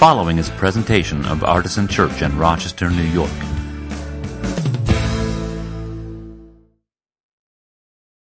[0.00, 3.30] following is a presentation of Artisan Church in Rochester, New York.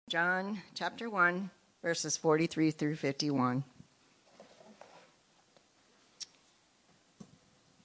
[0.07, 1.49] John chapter 1,
[1.81, 3.65] verses 43 through 51.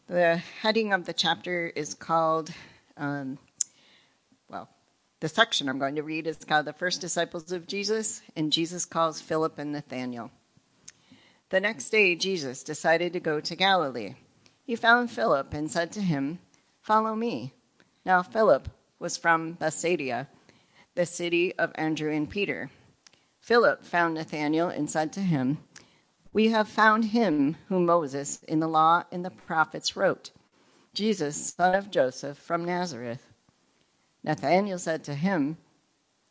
[0.07, 2.53] The heading of the chapter is called,
[2.97, 3.39] um,
[4.49, 4.69] well,
[5.19, 8.85] the section I'm going to read is called The First Disciples of Jesus, and Jesus
[8.85, 10.31] calls Philip and Nathanael.
[11.51, 14.15] The next day, Jesus decided to go to Galilee.
[14.63, 16.39] He found Philip and said to him,
[16.81, 17.53] Follow me.
[18.07, 18.69] Now, Philip
[19.01, 20.29] was from Bethsaida,
[20.95, 22.71] the city of Andrew and Peter.
[23.41, 25.59] Philip found Nathanael and said to him,
[26.33, 30.31] We have found him whom Moses in the law and the prophets wrote,
[30.95, 33.27] Jesus, son of Joseph from Nazareth.
[34.23, 35.57] Nathanael said to him,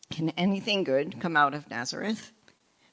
[0.09, 2.31] Can anything good come out of Nazareth?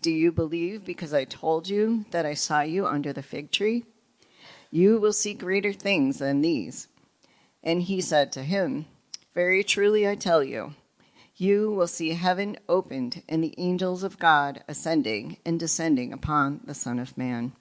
[0.00, 3.84] do you believe because I told you that I saw you under the fig tree?
[4.70, 6.88] You will see greater things than these.
[7.62, 8.86] And he said to him,
[9.34, 10.74] Very truly I tell you,
[11.36, 16.74] you will see heaven opened and the angels of God ascending and descending upon the
[16.74, 17.52] Son of Man.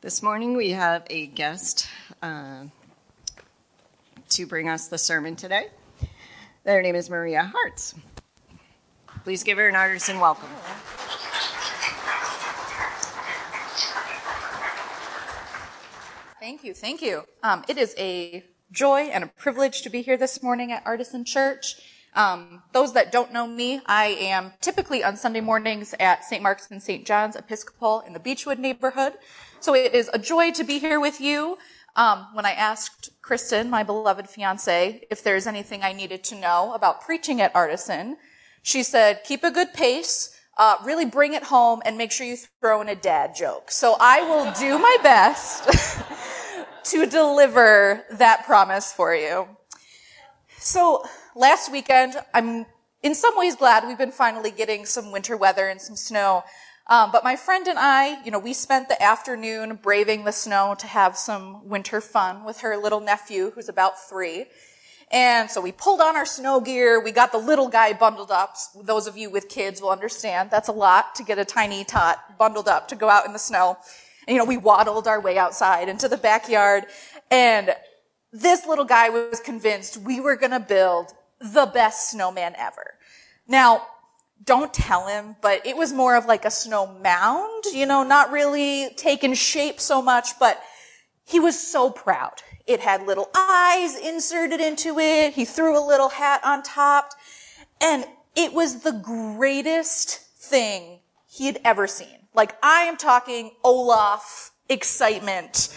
[0.00, 1.88] This morning we have a guest
[2.22, 2.64] uh,
[4.30, 5.68] to bring us the sermon today.
[6.64, 7.94] Their name is Maria Hartz.
[9.24, 10.50] Please give her an artisan welcome.
[16.38, 17.22] Thank you, thank you.
[17.42, 21.24] Um, it is a joy and a privilege to be here this morning at Artisan
[21.24, 21.76] Church.
[22.14, 26.42] Um, those that don't know me, I am typically on Sunday mornings at St.
[26.42, 27.06] Mark's and St.
[27.06, 29.14] John's Episcopal in the Beechwood neighborhood.
[29.58, 31.56] So it is a joy to be here with you.
[31.96, 36.74] Um, when I asked Kristen, my beloved fiance, if there's anything I needed to know
[36.74, 38.18] about preaching at Artisan,
[38.64, 42.36] she said, keep a good pace, uh, really bring it home, and make sure you
[42.60, 43.70] throw in a dad joke.
[43.70, 45.68] So I will do my best
[46.84, 49.46] to deliver that promise for you.
[50.56, 51.04] So
[51.36, 52.64] last weekend, I'm
[53.02, 56.42] in some ways glad we've been finally getting some winter weather and some snow.
[56.86, 60.74] Um, but my friend and I, you know, we spent the afternoon braving the snow
[60.78, 64.46] to have some winter fun with her little nephew, who's about three.
[65.10, 67.02] And so we pulled on our snow gear.
[67.02, 68.56] We got the little guy bundled up.
[68.82, 72.38] Those of you with kids will understand that's a lot to get a tiny tot
[72.38, 73.76] bundled up to go out in the snow.
[74.26, 76.84] And, you know, we waddled our way outside into the backyard.
[77.30, 77.74] And
[78.32, 82.94] this little guy was convinced we were going to build the best snowman ever.
[83.46, 83.86] Now,
[84.42, 88.32] don't tell him, but it was more of like a snow mound, you know, not
[88.32, 90.60] really taking shape so much, but
[91.24, 92.42] he was so proud.
[92.66, 95.34] It had little eyes inserted into it.
[95.34, 97.10] He threw a little hat on top.
[97.80, 102.18] And it was the greatest thing he had ever seen.
[102.34, 105.68] Like, I am talking Olaf excitement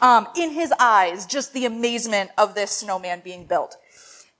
[0.00, 3.76] um, in his eyes, just the amazement of this snowman being built.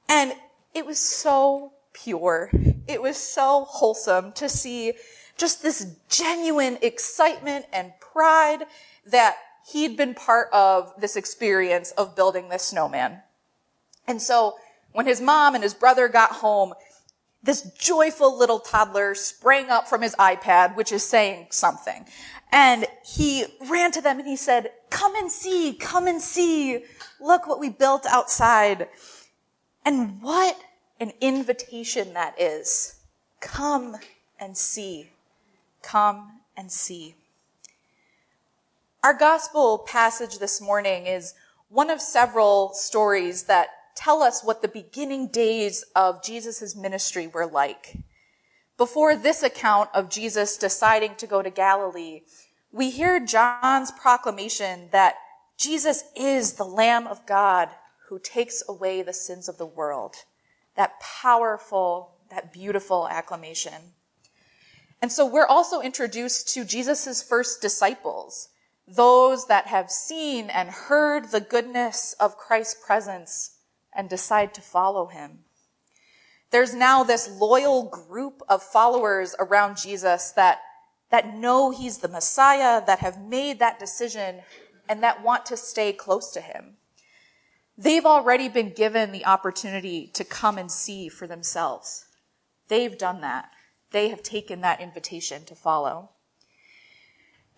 [0.09, 0.33] And
[0.75, 2.51] it was so pure.
[2.89, 4.95] It was so wholesome to see
[5.37, 8.65] just this genuine excitement and pride
[9.07, 9.37] that
[9.69, 13.21] he'd been part of this experience of building this snowman.
[14.07, 14.57] And so
[14.93, 16.75] when his mom and his brother got home,
[17.43, 22.05] this joyful little toddler sprang up from his iPad, which is saying something.
[22.53, 26.85] And he ran to them and he said, come and see, come and see.
[27.21, 28.89] Look what we built outside.
[29.85, 30.59] And what
[30.99, 32.97] an invitation that is.
[33.41, 33.97] Come
[34.39, 35.11] and see.
[35.83, 37.15] Come and see.
[39.03, 41.33] Our gospel passage this morning is
[41.71, 47.47] one of several stories that tell us what the beginning days of Jesus' ministry were
[47.47, 47.97] like.
[48.77, 52.25] Before this account of Jesus deciding to go to Galilee,
[52.73, 55.15] we hear John's proclamation that
[55.57, 57.71] Jesus is the Lamb of God
[58.11, 60.17] who takes away the sins of the world.
[60.77, 63.95] That powerful, that beautiful acclamation.
[65.01, 68.51] And so we're also introduced to Jesus' first disciples
[68.95, 73.59] those that have seen and heard the goodness of Christ's presence
[73.95, 75.41] and decide to follow him.
[76.51, 80.61] There's now this loyal group of followers around Jesus that
[81.11, 84.41] that know he's the Messiah, that have made that decision,
[84.89, 86.77] and that want to stay close to him.
[87.77, 92.07] They've already been given the opportunity to come and see for themselves.
[92.69, 93.51] They've done that.
[93.91, 96.11] They have taken that invitation to follow.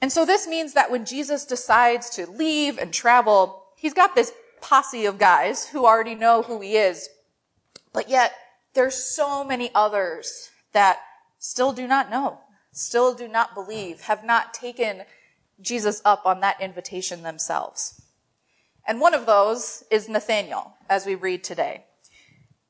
[0.02, 4.32] And so this means that when Jesus decides to leave and travel, he's got this
[4.60, 7.08] posse of guys who already know who he is.
[7.92, 8.32] But yet,
[8.74, 10.98] there's so many others that
[11.38, 12.40] still do not know,
[12.72, 15.02] still do not believe, have not taken
[15.60, 18.02] Jesus up on that invitation themselves.
[18.86, 21.84] And one of those is Nathaniel, as we read today.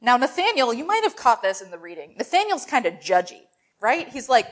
[0.03, 2.15] Now, Nathaniel, you might have caught this in the reading.
[2.19, 3.43] Nathaniel's kind of judgy,
[3.81, 4.09] right?
[4.09, 4.49] He's like,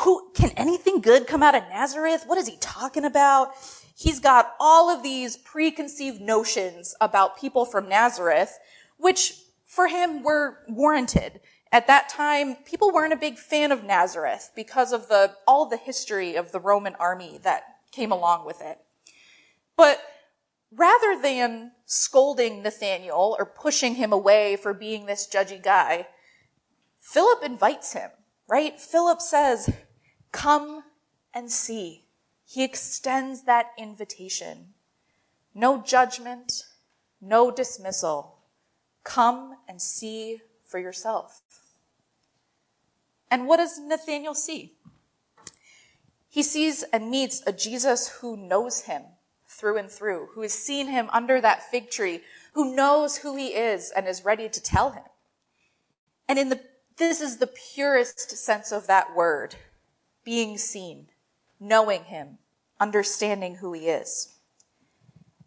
[0.00, 2.24] who, can anything good come out of Nazareth?
[2.26, 3.52] What is he talking about?
[3.94, 8.58] He's got all of these preconceived notions about people from Nazareth,
[8.96, 9.34] which
[9.66, 11.40] for him were warranted.
[11.70, 15.76] At that time, people weren't a big fan of Nazareth because of the, all the
[15.76, 17.62] history of the Roman army that
[17.92, 18.78] came along with it.
[19.76, 20.00] But
[20.72, 26.06] rather than scolding Nathaniel or pushing him away for being this judgy guy,
[27.00, 28.10] Philip invites him,
[28.48, 28.80] right?
[28.80, 29.70] Philip says,
[30.32, 30.84] come
[31.34, 32.04] and see.
[32.46, 34.74] He extends that invitation.
[35.54, 36.64] No judgment,
[37.20, 38.38] no dismissal.
[39.04, 41.42] Come and see for yourself.
[43.30, 44.74] And what does Nathaniel see?
[46.28, 49.02] He sees and meets a Jesus who knows him
[49.46, 52.20] through and through, who has seen him under that fig tree,
[52.54, 55.04] who knows who he is and is ready to tell him.
[56.28, 56.60] And in the,
[56.96, 59.56] this is the purest sense of that word,
[60.24, 61.08] being seen,
[61.58, 62.38] knowing him,
[62.78, 64.34] understanding who he is.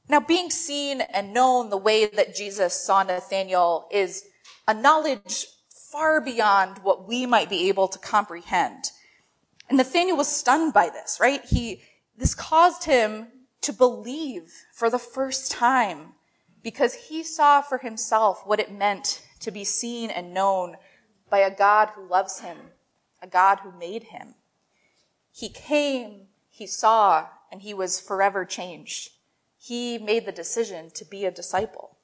[0.10, 4.26] Now, being seen and known the way that Jesus saw Nathaniel is
[4.68, 8.92] a knowledge far beyond what we might be able to comprehend.
[9.70, 11.44] And Nathaniel was stunned by this, right?
[11.46, 11.82] He,
[12.18, 13.28] this caused him
[13.62, 16.14] to believe for the first time
[16.62, 20.78] because he saw for himself what it meant to be seen and known
[21.30, 22.58] by a God who loves him,
[23.22, 24.36] a God who made him.
[25.34, 29.10] He came, he saw, and he was forever changed.
[29.60, 31.98] He made the decision to be a disciple.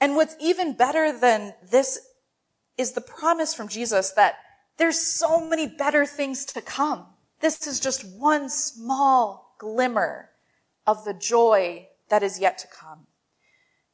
[0.00, 1.98] And what's even better than this
[2.78, 4.36] is the promise from Jesus that
[4.78, 7.04] there's so many better things to come.
[7.40, 10.30] This is just one small glimmer
[10.86, 13.06] of the joy that is yet to come.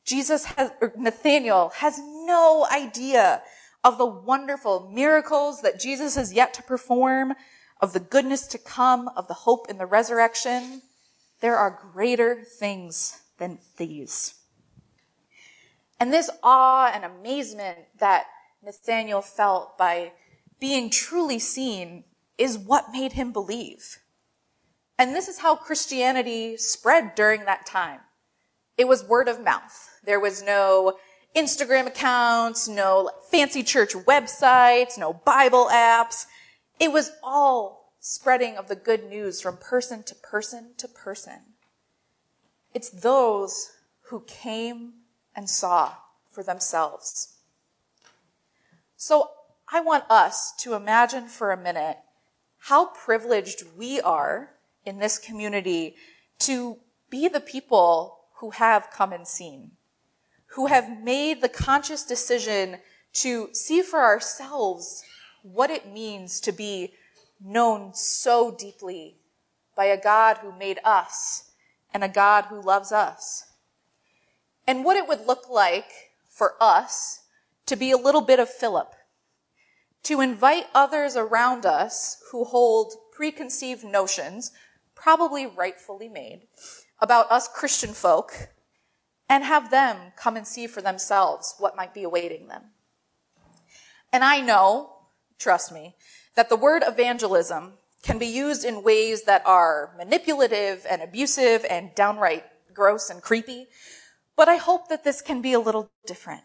[0.05, 3.43] Jesus has, or Nathaniel has no idea
[3.83, 7.35] of the wonderful miracles that Jesus has yet to perform,
[7.81, 10.83] of the goodness to come, of the hope in the resurrection.
[11.41, 14.35] There are greater things than these.
[15.99, 18.27] And this awe and amazement that
[18.63, 20.13] Nathaniel felt by
[20.59, 22.05] being truly seen
[22.39, 23.99] is what made him believe.
[24.99, 28.01] And this is how Christianity spread during that time.
[28.79, 29.91] It was word of mouth.
[30.05, 30.99] There was no
[31.35, 36.27] Instagram accounts, no fancy church websites, no Bible apps.
[36.79, 41.41] It was all spreading of the good news from person to person to person.
[42.75, 44.93] It's those who came
[45.35, 45.95] and saw
[46.31, 47.37] for themselves.
[48.97, 49.31] So
[49.73, 51.99] I want us to imagine for a minute
[52.59, 54.51] how privileged we are
[54.85, 55.97] in this community
[56.41, 56.77] to
[57.11, 59.73] be the people who have come and seen,
[60.49, 62.79] who have made the conscious decision
[63.15, 65.03] to see for ourselves
[65.53, 66.93] what it means to be
[67.41, 69.17] known so deeply
[69.77, 71.51] by a God who made us
[71.93, 73.45] and a God who loves us.
[74.67, 75.91] And what it would look like
[76.29, 77.21] for us
[77.67, 78.95] to be a little bit of Philip
[80.03, 84.53] to invite others around us who hold preconceived notions,
[84.95, 86.43] probably rightfully made,
[87.01, 88.51] about us Christian folk,
[89.29, 92.63] and have them come and see for themselves what might be awaiting them.
[94.13, 94.96] And I know,
[95.39, 95.95] trust me,
[96.35, 101.95] that the word evangelism can be used in ways that are manipulative and abusive and
[101.95, 103.67] downright gross and creepy,
[104.37, 106.43] but I hope that this can be a little different.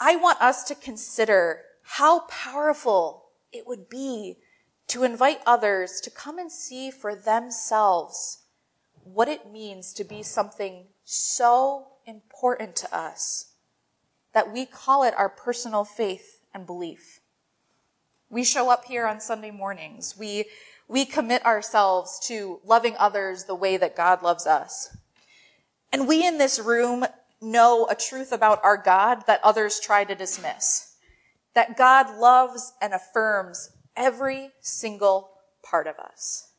[0.00, 4.38] I want us to consider how powerful it would be
[4.88, 8.42] to invite others to come and see for themselves
[9.04, 13.52] what it means to be something so important to us
[14.32, 17.20] that we call it our personal faith and belief.
[18.28, 20.16] We show up here on Sunday mornings.
[20.18, 20.46] We,
[20.88, 24.96] we commit ourselves to loving others the way that God loves us.
[25.92, 27.06] And we in this room
[27.40, 30.96] know a truth about our God that others try to dismiss
[31.56, 35.30] that God loves and affirms every single
[35.62, 36.50] part of us.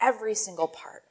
[0.00, 1.04] Every single part.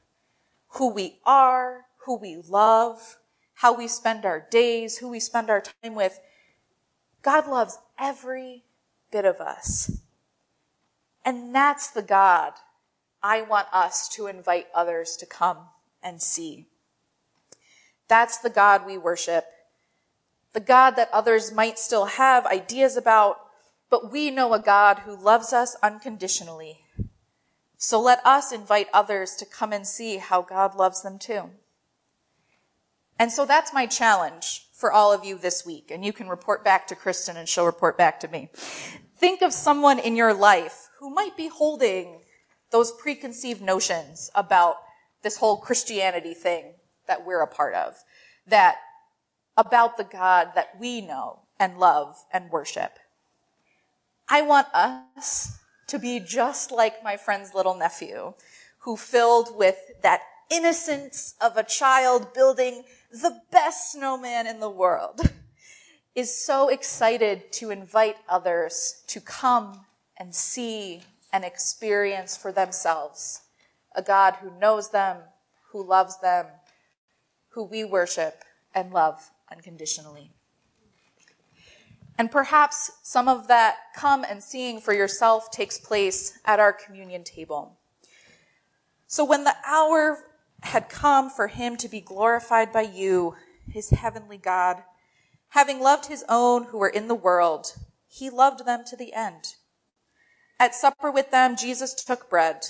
[0.74, 3.16] Who we are, who we love,
[3.54, 6.20] how we spend our days, who we spend our time with.
[7.22, 8.64] God loves every
[9.12, 9.98] bit of us.
[11.24, 12.54] And that's the God
[13.22, 15.58] I want us to invite others to come
[16.02, 16.66] and see.
[18.08, 19.44] That's the God we worship.
[20.52, 23.38] The God that others might still have ideas about,
[23.88, 26.80] but we know a God who loves us unconditionally.
[27.76, 31.50] So let us invite others to come and see how God loves them too.
[33.18, 35.90] And so that's my challenge for all of you this week.
[35.90, 38.50] And you can report back to Kristen and she'll report back to me.
[39.22, 42.22] Think of someone in your life who might be holding
[42.72, 44.78] those preconceived notions about
[45.22, 46.74] this whole Christianity thing
[47.06, 47.94] that we're a part of,
[48.48, 48.78] that
[49.56, 52.98] about the God that we know and love and worship.
[54.28, 58.34] I want us to be just like my friend's little nephew,
[58.78, 65.20] who filled with that innocence of a child building the best snowman in the world,
[66.14, 69.86] is so excited to invite others to come
[70.18, 71.02] and see
[71.32, 73.42] and experience for themselves
[73.94, 75.18] a God who knows them,
[75.70, 76.46] who loves them,
[77.48, 78.42] who we worship
[78.74, 80.30] and love unconditionally.
[82.18, 87.24] And perhaps some of that come and seeing for yourself takes place at our communion
[87.24, 87.78] table.
[89.06, 90.24] So when the hour
[90.62, 93.34] had come for him to be glorified by you,
[93.68, 94.82] his heavenly God,
[95.52, 97.74] having loved his own who were in the world,
[98.08, 99.54] he loved them to the end.
[100.58, 102.64] At supper with them, Jesus took bread,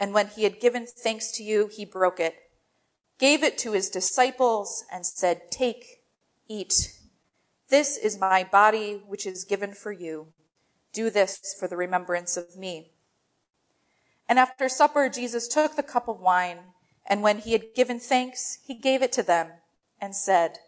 [0.00, 2.34] and when he had given thanks to you, he broke it,
[3.18, 6.04] gave it to his disciples, and said, Take,
[6.48, 6.94] eat.
[7.68, 10.28] This is my body, which is given for you.
[10.94, 12.92] Do this for the remembrance of me.
[14.26, 16.60] And after supper, Jesus took the cup of wine,
[17.06, 19.48] and when he had given thanks, he gave it to them
[20.00, 20.58] and said,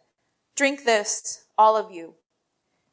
[0.56, 2.14] Drink this, all of you.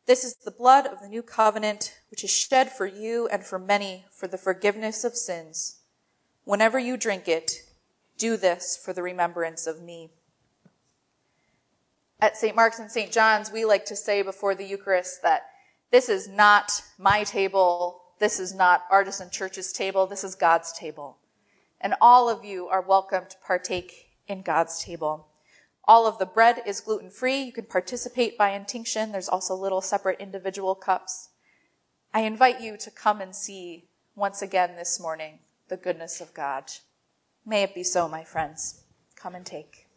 [0.06, 3.60] This is the blood of the new covenant, which is shed for you and for
[3.60, 5.77] many for the forgiveness of sins.
[6.44, 7.62] Whenever you drink it,
[8.18, 10.10] do this for the remembrance of me.
[12.20, 12.56] At St.
[12.56, 13.12] Mark's and St.
[13.12, 15.44] John's, we like to say before the Eucharist that
[15.91, 21.18] this is not my table, this is not Artisan Church's table, this is God's table.
[21.80, 25.27] And all of you are welcome to partake in God's table.
[25.91, 27.41] All of the bread is gluten free.
[27.41, 29.12] You can participate by intinction.
[29.12, 31.31] There's also little separate individual cups.
[32.13, 36.71] I invite you to come and see once again this morning the goodness of God.
[37.45, 38.83] May it be so, my friends.
[39.17, 39.88] Come and take.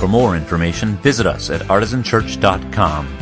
[0.00, 3.18] For more information, visit us at artisanchurch.com